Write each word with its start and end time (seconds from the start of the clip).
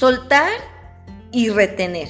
Soltar 0.00 0.50
y 1.30 1.50
retener. 1.50 2.08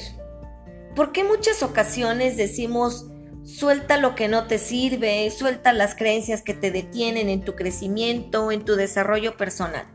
¿Por 0.95 1.11
qué 1.11 1.25
muchas 1.25 1.64
ocasiones 1.64 2.37
decimos 2.37 3.09
suelta 3.43 3.96
lo 3.96 4.14
que 4.14 4.29
no 4.29 4.46
te 4.46 4.59
sirve, 4.59 5.29
suelta 5.32 5.73
las 5.73 5.96
creencias 5.96 6.43
que 6.43 6.55
te 6.55 6.71
detienen 6.71 7.29
en 7.29 7.41
tu 7.41 7.57
crecimiento, 7.57 8.53
en 8.53 8.64
tu 8.64 8.77
desarrollo 8.77 9.37
personal? 9.37 9.89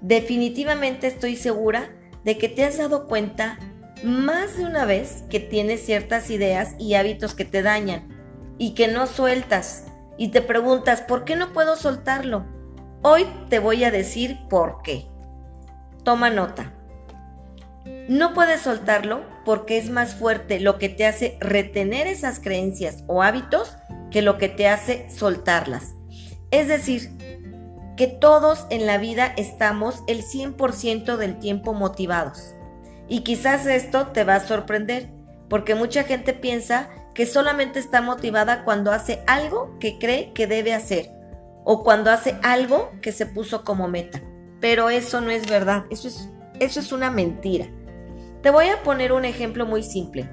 Definitivamente 0.00 1.08
estoy 1.08 1.34
segura 1.34 1.90
de 2.22 2.38
que 2.38 2.48
te 2.48 2.62
has 2.62 2.78
dado 2.78 3.08
cuenta 3.08 3.58
más 4.04 4.56
de 4.56 4.64
una 4.64 4.84
vez 4.84 5.24
que 5.28 5.40
tienes 5.40 5.84
ciertas 5.84 6.30
ideas 6.30 6.76
y 6.78 6.94
hábitos 6.94 7.34
que 7.34 7.44
te 7.44 7.62
dañan 7.62 8.10
y 8.58 8.74
que 8.74 8.86
no 8.86 9.08
sueltas 9.08 9.86
y 10.18 10.28
te 10.28 10.40
preguntas, 10.40 11.00
¿por 11.00 11.24
qué 11.24 11.34
no 11.34 11.52
puedo 11.52 11.74
soltarlo? 11.74 12.46
Hoy 13.02 13.26
te 13.48 13.58
voy 13.58 13.82
a 13.82 13.90
decir 13.90 14.38
por 14.48 14.82
qué. 14.82 15.08
Toma 16.04 16.30
nota. 16.30 16.78
No 18.08 18.34
puedes 18.34 18.60
soltarlo 18.62 19.22
porque 19.44 19.78
es 19.78 19.90
más 19.90 20.14
fuerte 20.14 20.60
lo 20.60 20.78
que 20.78 20.88
te 20.88 21.06
hace 21.06 21.36
retener 21.40 22.06
esas 22.06 22.40
creencias 22.40 23.04
o 23.06 23.22
hábitos 23.22 23.76
que 24.10 24.22
lo 24.22 24.38
que 24.38 24.48
te 24.48 24.68
hace 24.68 25.08
soltarlas. 25.10 25.94
Es 26.50 26.68
decir, 26.68 27.10
que 27.96 28.06
todos 28.06 28.66
en 28.70 28.86
la 28.86 28.98
vida 28.98 29.32
estamos 29.36 30.02
el 30.06 30.22
100% 30.22 31.16
del 31.16 31.38
tiempo 31.38 31.74
motivados. 31.74 32.54
Y 33.08 33.20
quizás 33.20 33.66
esto 33.66 34.08
te 34.08 34.24
va 34.24 34.36
a 34.36 34.46
sorprender, 34.46 35.10
porque 35.48 35.74
mucha 35.74 36.04
gente 36.04 36.32
piensa 36.32 36.88
que 37.14 37.26
solamente 37.26 37.78
está 37.78 38.00
motivada 38.00 38.64
cuando 38.64 38.92
hace 38.92 39.22
algo 39.26 39.78
que 39.78 39.98
cree 39.98 40.32
que 40.32 40.46
debe 40.46 40.72
hacer 40.72 41.10
o 41.64 41.84
cuando 41.84 42.10
hace 42.10 42.38
algo 42.42 42.90
que 43.02 43.12
se 43.12 43.26
puso 43.26 43.64
como 43.64 43.88
meta. 43.88 44.22
Pero 44.60 44.90
eso 44.90 45.20
no 45.20 45.30
es 45.30 45.48
verdad, 45.48 45.84
eso 45.90 46.08
es, 46.08 46.28
eso 46.60 46.80
es 46.80 46.92
una 46.92 47.10
mentira. 47.10 47.66
Te 48.42 48.50
voy 48.50 48.68
a 48.68 48.82
poner 48.82 49.12
un 49.12 49.24
ejemplo 49.24 49.66
muy 49.66 49.82
simple. 49.82 50.28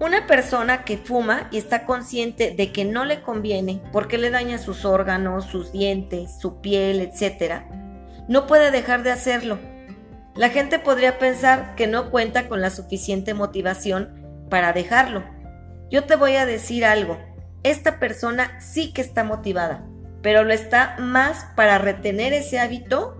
Una 0.00 0.26
persona 0.26 0.84
que 0.84 0.96
fuma 0.96 1.48
y 1.50 1.58
está 1.58 1.84
consciente 1.84 2.52
de 2.56 2.72
que 2.72 2.84
no 2.84 3.04
le 3.04 3.22
conviene 3.22 3.82
porque 3.92 4.18
le 4.18 4.30
daña 4.30 4.58
sus 4.58 4.84
órganos, 4.84 5.44
sus 5.46 5.72
dientes, 5.72 6.38
su 6.40 6.60
piel, 6.60 7.00
etc., 7.00 7.62
no 8.28 8.46
puede 8.46 8.70
dejar 8.70 9.02
de 9.02 9.10
hacerlo. 9.10 9.58
La 10.36 10.50
gente 10.50 10.78
podría 10.78 11.18
pensar 11.18 11.74
que 11.74 11.86
no 11.86 12.10
cuenta 12.10 12.48
con 12.48 12.60
la 12.60 12.70
suficiente 12.70 13.34
motivación 13.34 14.46
para 14.50 14.72
dejarlo 14.72 15.24
yo 15.90 16.04
te 16.04 16.16
voy 16.16 16.36
a 16.36 16.44
decir 16.44 16.84
algo, 16.84 17.18
esta 17.62 17.98
persona 17.98 18.60
sí 18.60 18.92
que 18.92 19.00
está 19.00 19.24
motivada, 19.24 19.86
pero 20.22 20.44
lo 20.44 20.52
está 20.52 20.96
más 20.98 21.46
para 21.56 21.78
retener 21.78 22.34
ese 22.34 22.58
hábito 22.58 23.16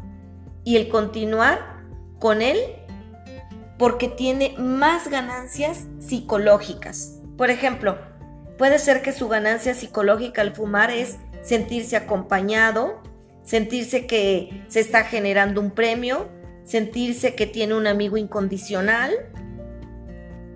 y 0.64 0.76
el 0.76 0.88
continuar 0.88 1.77
con 2.18 2.42
él 2.42 2.58
porque 3.78 4.08
tiene 4.08 4.54
más 4.58 5.08
ganancias 5.08 5.86
psicológicas. 6.00 7.20
Por 7.36 7.50
ejemplo, 7.50 7.98
puede 8.58 8.78
ser 8.78 9.02
que 9.02 9.12
su 9.12 9.28
ganancia 9.28 9.74
psicológica 9.74 10.42
al 10.42 10.54
fumar 10.54 10.90
es 10.90 11.16
sentirse 11.42 11.96
acompañado, 11.96 13.00
sentirse 13.44 14.06
que 14.06 14.64
se 14.68 14.80
está 14.80 15.04
generando 15.04 15.60
un 15.60 15.70
premio, 15.70 16.28
sentirse 16.64 17.34
que 17.34 17.46
tiene 17.46 17.74
un 17.74 17.86
amigo 17.86 18.16
incondicional, 18.16 19.12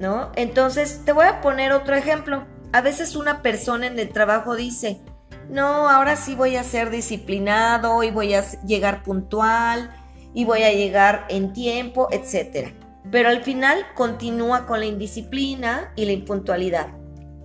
¿no? 0.01 0.33
Entonces, 0.35 1.03
te 1.05 1.13
voy 1.13 1.27
a 1.27 1.41
poner 1.41 1.73
otro 1.73 1.95
ejemplo. 1.95 2.45
A 2.73 2.81
veces 2.81 3.15
una 3.15 3.41
persona 3.41 3.87
en 3.87 3.99
el 3.99 4.11
trabajo 4.11 4.57
dice, 4.57 5.01
no, 5.49 5.89
ahora 5.89 6.17
sí 6.17 6.35
voy 6.35 6.57
a 6.57 6.65
ser 6.65 6.91
disciplinado 6.91 8.03
y 8.03 8.11
voy 8.11 8.35
a 8.35 8.43
llegar 8.63 9.05
puntual 9.05 9.91
y 10.35 10.45
voy 10.45 10.63
a 10.63 10.73
llegar 10.73 11.27
en 11.29 11.53
tiempo, 11.53 12.09
etc. 12.11 12.69
Pero 13.11 13.29
al 13.29 13.43
final 13.43 13.85
continúa 13.95 14.67
con 14.67 14.81
la 14.81 14.87
indisciplina 14.87 15.93
y 15.97 16.05
la 16.05 16.13
impuntualidad. 16.13 16.89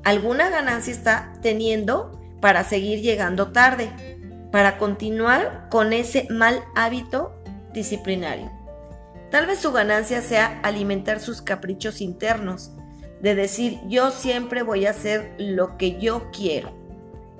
Alguna 0.04 0.50
ganancia 0.50 0.94
está 0.94 1.34
teniendo 1.42 2.20
para 2.40 2.64
seguir 2.64 3.02
llegando 3.02 3.52
tarde, 3.52 3.90
para 4.52 4.78
continuar 4.78 5.68
con 5.70 5.92
ese 5.92 6.28
mal 6.30 6.64
hábito 6.76 7.34
disciplinario. 7.74 8.52
Tal 9.32 9.46
vez 9.46 9.60
su 9.60 9.74
ganancia 9.74 10.22
sea 10.22 10.62
alimentar 10.64 11.20
sus 11.20 11.42
caprichos 11.42 12.00
internos, 12.00 12.72
de 13.22 13.36
decir 13.36 13.80
yo 13.88 14.12
siempre 14.12 14.62
voy 14.62 14.86
a 14.86 14.92
hacer 14.92 15.34
lo 15.38 15.78
que 15.78 16.00
yo 16.00 16.30
quiero 16.32 16.72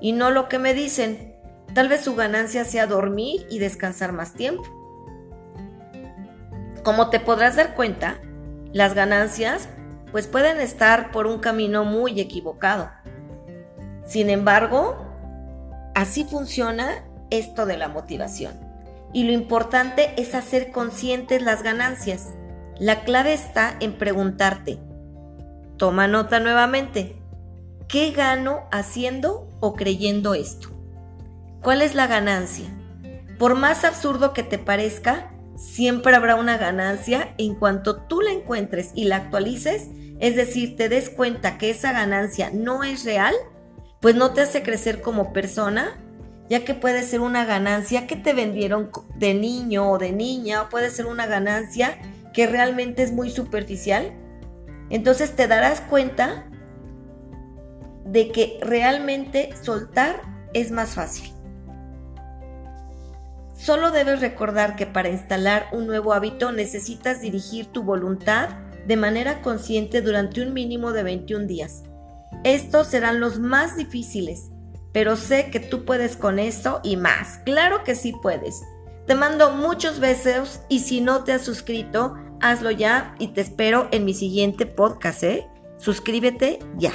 y 0.00 0.12
no 0.12 0.30
lo 0.30 0.48
que 0.48 0.58
me 0.58 0.74
dicen. 0.74 1.34
Tal 1.74 1.88
vez 1.88 2.02
su 2.02 2.14
ganancia 2.14 2.64
sea 2.64 2.86
dormir 2.86 3.46
y 3.50 3.58
descansar 3.58 4.12
más 4.12 4.34
tiempo. 4.34 4.64
Como 6.88 7.10
te 7.10 7.20
podrás 7.20 7.56
dar 7.56 7.74
cuenta, 7.74 8.16
las 8.72 8.94
ganancias 8.94 9.68
pues 10.10 10.26
pueden 10.26 10.58
estar 10.58 11.10
por 11.10 11.26
un 11.26 11.38
camino 11.38 11.84
muy 11.84 12.18
equivocado. 12.18 12.90
Sin 14.06 14.30
embargo, 14.30 14.96
así 15.94 16.24
funciona 16.24 17.04
esto 17.28 17.66
de 17.66 17.76
la 17.76 17.88
motivación 17.88 18.54
y 19.12 19.24
lo 19.24 19.32
importante 19.32 20.14
es 20.16 20.34
hacer 20.34 20.72
conscientes 20.72 21.42
las 21.42 21.62
ganancias. 21.62 22.28
La 22.78 23.04
clave 23.04 23.34
está 23.34 23.76
en 23.80 23.92
preguntarte, 23.98 24.78
toma 25.76 26.08
nota 26.08 26.40
nuevamente, 26.40 27.20
¿qué 27.86 28.12
gano 28.12 28.62
haciendo 28.72 29.46
o 29.60 29.74
creyendo 29.74 30.32
esto? 30.32 30.70
¿Cuál 31.60 31.82
es 31.82 31.94
la 31.94 32.06
ganancia? 32.06 32.64
Por 33.38 33.56
más 33.56 33.84
absurdo 33.84 34.32
que 34.32 34.42
te 34.42 34.58
parezca, 34.58 35.32
siempre 35.58 36.14
habrá 36.14 36.36
una 36.36 36.56
ganancia 36.56 37.34
en 37.36 37.54
cuanto 37.54 37.96
tú 37.96 38.22
la 38.22 38.30
encuentres 38.30 38.92
y 38.94 39.04
la 39.04 39.16
actualices, 39.16 39.88
es 40.20 40.36
decir, 40.36 40.76
te 40.76 40.88
des 40.88 41.10
cuenta 41.10 41.58
que 41.58 41.70
esa 41.70 41.92
ganancia 41.92 42.50
no 42.52 42.84
es 42.84 43.04
real, 43.04 43.34
pues 44.00 44.14
no 44.14 44.32
te 44.32 44.40
hace 44.40 44.62
crecer 44.62 45.02
como 45.02 45.32
persona 45.32 45.98
ya 46.48 46.64
que 46.64 46.74
puede 46.74 47.02
ser 47.02 47.20
una 47.20 47.44
ganancia 47.44 48.06
que 48.06 48.16
te 48.16 48.32
vendieron 48.32 48.90
de 49.16 49.34
niño 49.34 49.90
o 49.90 49.98
de 49.98 50.12
niña, 50.12 50.62
o 50.62 50.68
puede 50.68 50.90
ser 50.90 51.06
una 51.06 51.26
ganancia 51.26 51.98
que 52.32 52.46
realmente 52.46 53.02
es 53.02 53.12
muy 53.12 53.30
superficial. 53.30 54.12
Entonces 54.90 55.36
te 55.36 55.46
darás 55.46 55.80
cuenta 55.82 56.46
de 58.06 58.32
que 58.32 58.58
realmente 58.62 59.50
soltar 59.62 60.22
es 60.54 60.70
más 60.70 60.94
fácil. 60.94 61.37
Solo 63.68 63.90
debes 63.90 64.22
recordar 64.22 64.76
que 64.76 64.86
para 64.86 65.10
instalar 65.10 65.66
un 65.72 65.86
nuevo 65.86 66.14
hábito 66.14 66.52
necesitas 66.52 67.20
dirigir 67.20 67.66
tu 67.66 67.82
voluntad 67.82 68.48
de 68.86 68.96
manera 68.96 69.42
consciente 69.42 70.00
durante 70.00 70.40
un 70.40 70.54
mínimo 70.54 70.92
de 70.92 71.02
21 71.02 71.46
días. 71.46 71.82
Estos 72.44 72.86
serán 72.86 73.20
los 73.20 73.38
más 73.38 73.76
difíciles 73.76 74.50
pero 74.90 75.16
sé 75.16 75.50
que 75.50 75.60
tú 75.60 75.84
puedes 75.84 76.16
con 76.16 76.38
esto 76.38 76.80
y 76.82 76.96
más. 76.96 77.40
Claro 77.44 77.84
que 77.84 77.94
sí 77.94 78.14
puedes. 78.22 78.62
Te 79.06 79.14
mando 79.14 79.50
muchos 79.50 80.00
besos 80.00 80.60
y 80.70 80.78
si 80.78 81.02
no 81.02 81.24
te 81.24 81.32
has 81.32 81.42
suscrito, 81.42 82.16
hazlo 82.40 82.70
ya 82.70 83.14
y 83.18 83.28
te 83.28 83.42
espero 83.42 83.88
en 83.92 84.06
mi 84.06 84.14
siguiente 84.14 84.64
podcast, 84.64 85.22
¿eh? 85.24 85.46
Suscríbete 85.76 86.58
ya. 86.78 86.92